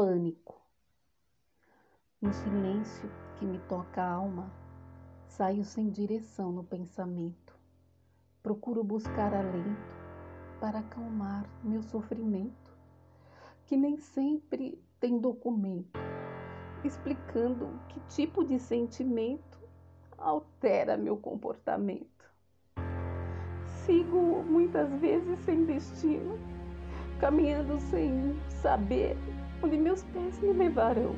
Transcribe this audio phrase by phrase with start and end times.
[0.00, 0.58] pânico.
[2.22, 4.50] No silêncio que me toca a alma,
[5.28, 7.54] saio sem direção no pensamento.
[8.42, 9.94] Procuro buscar alento
[10.58, 12.74] para acalmar meu sofrimento,
[13.66, 16.00] que nem sempre tem documento
[16.82, 19.60] explicando que tipo de sentimento
[20.16, 22.24] altera meu comportamento.
[23.84, 26.38] Sigo muitas vezes sem destino,
[27.20, 29.14] caminhando sem saber
[29.62, 31.14] onde meus pés me levarão,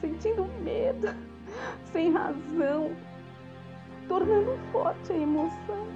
[0.00, 1.08] sentindo medo,
[1.92, 2.92] sem razão,
[4.06, 5.86] tornando forte a emoção,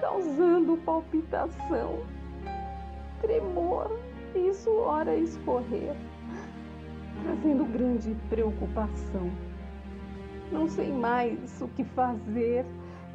[0.00, 2.00] causando palpitação,
[3.20, 3.90] tremor
[4.34, 5.94] e suor a escorrer,
[7.24, 9.30] trazendo grande preocupação.
[10.52, 12.64] Não sei mais o que fazer,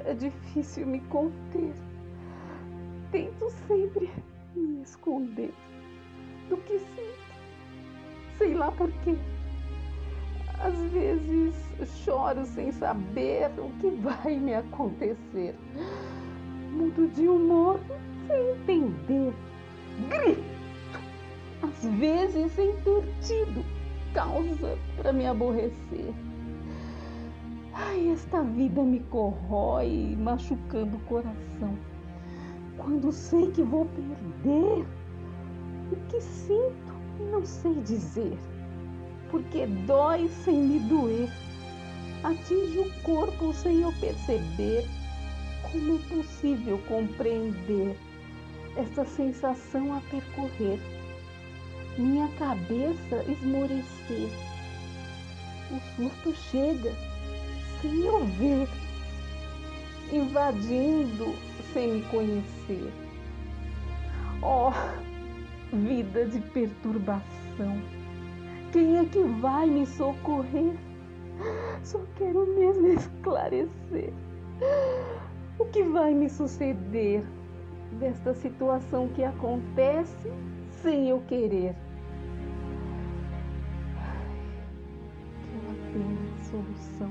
[0.05, 1.73] é difícil me conter.
[3.11, 4.11] Tento sempre
[4.55, 5.53] me esconder
[6.49, 7.23] do que sinto.
[8.37, 9.15] Sei lá por quê.
[10.59, 11.55] Às vezes
[12.03, 15.55] choro sem saber o que vai me acontecer.
[16.71, 17.79] Mudo de humor
[18.27, 19.33] sem entender.
[20.09, 20.43] Grito,
[21.61, 23.63] às vezes sem ter tido
[24.13, 26.13] causa para me aborrecer.
[27.73, 31.77] Ai, esta vida me corrói, machucando o coração.
[32.77, 34.85] Quando sei que vou perder,
[35.93, 36.93] o que sinto
[37.31, 38.37] não sei dizer,
[39.29, 41.29] porque dói sem me doer,
[42.23, 44.85] atinge o corpo sem eu perceber.
[45.71, 47.97] Como é possível compreender
[48.75, 50.79] essa sensação a percorrer?
[51.97, 54.29] Minha cabeça esmorecer.
[55.71, 56.93] O surto chega
[57.81, 58.67] sem eu ver,
[60.11, 61.33] invadindo
[61.73, 62.91] sem me conhecer.
[64.41, 64.71] Oh,
[65.73, 67.81] vida de perturbação,
[68.71, 70.73] quem é que vai me socorrer?
[71.83, 74.13] Só quero mesmo esclarecer
[75.59, 77.23] o que vai me suceder
[77.99, 80.31] desta situação que acontece
[80.69, 81.75] sem eu querer.
[85.41, 87.09] Que ela tenha solução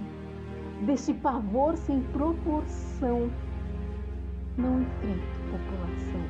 [0.86, 3.30] deste pavor sem proporção.
[4.56, 6.20] Não enfrento população,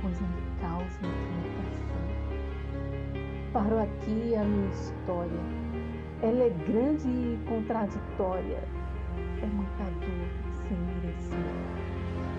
[0.00, 0.28] pois me
[0.60, 1.13] causa.
[3.54, 5.40] Paro aqui a minha história.
[6.22, 8.58] Ela é grande e contraditória.
[9.40, 11.38] É muita dor sem merecer.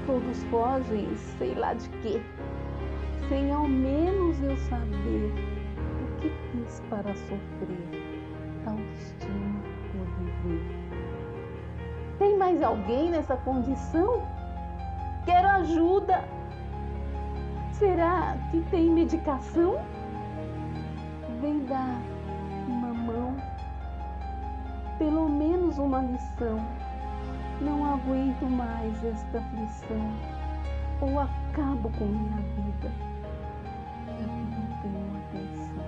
[0.06, 2.22] Todos fogem, sei lá de quê,
[3.30, 5.32] sem ao menos eu saber
[6.04, 8.28] o que fiz para sofrer
[8.66, 9.62] tal destino
[9.94, 10.66] por viver.
[12.20, 14.22] Tem mais alguém nessa condição?
[15.24, 16.26] Quero ajuda.
[17.72, 19.80] Será que tem medicação?
[21.46, 22.02] Vem dar
[22.68, 23.36] uma mão,
[24.98, 26.60] pelo menos uma lição.
[27.62, 30.12] Não aguento mais esta aflição,
[31.02, 32.92] ou acabo com minha vida.
[34.22, 35.86] Não tenho atenção.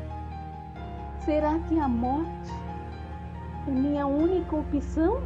[1.25, 2.51] Será que a morte
[3.67, 5.23] é minha única opção?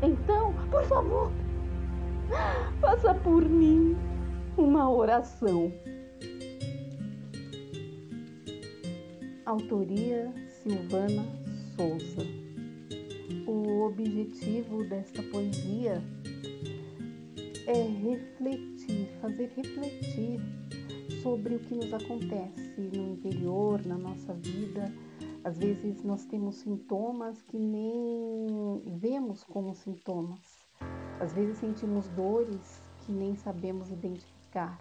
[0.00, 1.32] Então, por favor,
[2.80, 3.96] faça por mim
[4.56, 5.72] uma oração.
[9.46, 11.24] Autoria Silvana
[11.74, 12.26] Souza.
[13.46, 16.02] O objetivo desta poesia
[17.66, 20.40] é refletir, fazer refletir
[21.22, 24.92] sobre o que nos acontece no interior, na nossa vida
[25.46, 30.40] às vezes nós temos sintomas que nem vemos como sintomas.
[31.20, 34.80] Às vezes sentimos dores que nem sabemos identificar.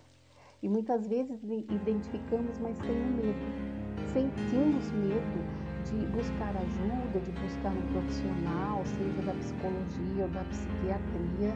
[0.64, 3.84] E muitas vezes identificamos, mas temos medo.
[4.16, 5.44] Sentimos medo
[5.84, 11.53] de buscar ajuda, de buscar um profissional, seja da psicologia ou da psiquiatria,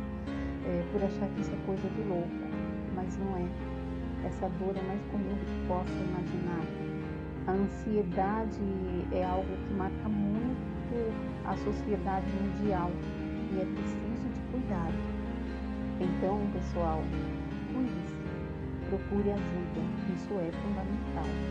[0.66, 2.28] é, por achar que isso é coisa de louco.
[2.94, 4.28] Mas não é.
[4.28, 6.90] Essa dor é mais comum do que possa imaginar
[7.48, 8.60] a ansiedade
[9.12, 11.14] é algo que marca muito
[11.46, 12.92] a sociedade mundial
[13.52, 14.94] e é preciso de cuidado.
[16.00, 17.02] Então, pessoal,
[17.74, 19.82] cuide-se, procure ajuda,
[20.14, 21.49] isso é fundamental.